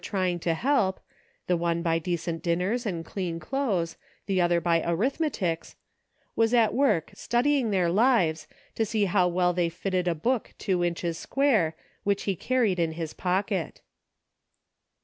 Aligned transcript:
I4I 0.01 0.05
trying 0.05 0.39
to 0.39 0.53
help, 0.55 0.99
the 1.45 1.55
one 1.55 1.83
by 1.83 1.99
decent 1.99 2.41
dinners 2.41 2.87
and 2.87 3.05
clean 3.05 3.39
clothes, 3.39 3.97
the 4.25 4.41
other 4.41 4.59
by 4.59 4.81
arithmetics, 4.81 5.75
was 6.35 6.55
at 6.55 6.73
work 6.73 7.11
studying 7.13 7.69
their 7.69 7.87
lives 7.91 8.47
to 8.73 8.83
see 8.83 9.05
how 9.05 9.27
well 9.27 9.53
they 9.53 9.69
fitted 9.69 10.07
a 10.07 10.15
book 10.15 10.55
two 10.57 10.83
inches 10.83 11.19
square, 11.19 11.75
which 12.03 12.23
he 12.23 12.35
carried 12.35 12.79
in 12.79 12.93
his 12.93 13.13
pocket. 13.13 13.81